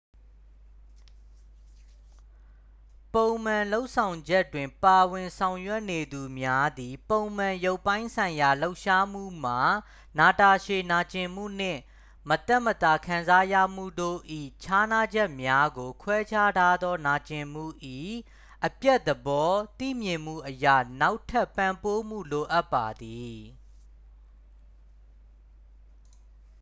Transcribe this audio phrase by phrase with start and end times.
[3.13, 9.53] ပုံမှန်လုပ်ဆောင်ချက်တွင် ပါဝင် ဆောင်ရွက်နေသူများသည် ပုံမှန် ရုပ်ပိုင်းဆိုင်ရာ လှုပ်ရှားမှုမှ
[10.19, 11.79] နာတာရှည် နာကျင်မှုနှင့်
[12.29, 14.17] မသက်မသာ ခံစားရမှုတို့၏
[14.63, 17.65] ခြားနားချက်များကို ခွဲခြားထားသော နာကျင်မှု၏
[18.65, 19.49] အပျက်သဘော
[19.79, 20.65] သိမြင်မှုအရ
[21.01, 23.37] နောက်ထပ် ပံ့ပိုးမှု လိုအပ်ပါသည်